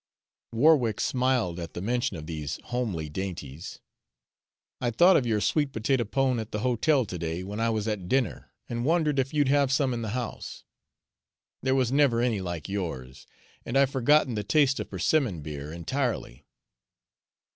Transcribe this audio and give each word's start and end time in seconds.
Warwick 0.51 0.99
smiled 0.99 1.59
at 1.59 1.75
the 1.75 1.79
mention 1.81 2.17
of 2.17 2.25
these 2.25 2.59
homely 2.63 3.07
dainties. 3.07 3.77
"I 4.79 4.89
thought 4.89 5.15
of 5.15 5.27
your 5.27 5.39
sweet 5.39 5.71
potato 5.71 6.05
pone 6.05 6.39
at 6.39 6.51
the 6.51 6.61
hotel 6.61 7.05
to 7.05 7.17
day, 7.19 7.43
when 7.43 7.59
I 7.59 7.69
was 7.69 7.87
at 7.87 8.09
dinner, 8.09 8.51
and 8.67 8.83
wondered 8.83 9.19
if 9.19 9.31
you'd 9.31 9.49
have 9.49 9.71
some 9.71 9.93
in 9.93 10.01
the 10.01 10.09
house. 10.17 10.63
There 11.61 11.75
was 11.75 11.91
never 11.91 12.19
any 12.19 12.41
like 12.41 12.67
yours; 12.67 13.27
and 13.63 13.77
I've 13.77 13.91
forgotten 13.91 14.33
the 14.33 14.43
taste 14.43 14.79
of 14.79 14.89
persimmon 14.89 15.41
beer 15.43 15.71
entirely." 15.71 16.47